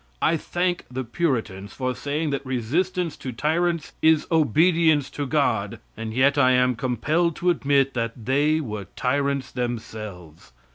I 0.19 0.35
thank 0.35 0.85
the 0.89 1.03
Puritans 1.03 1.73
for 1.73 1.93
saying 1.93 2.31
that 2.31 2.43
resistance 2.43 3.15
to 3.17 3.31
tyrants 3.31 3.93
is 4.01 4.25
obedience 4.31 5.11
to 5.11 5.27
God, 5.27 5.77
and 5.95 6.11
yet 6.11 6.39
I 6.39 6.53
am 6.53 6.73
compelled 6.75 7.35
to 7.35 7.51
admit 7.51 7.93
that 7.93 8.25
they 8.25 8.59
were 8.61 8.87
tyrants 8.95 9.51
themselves. 9.51 10.53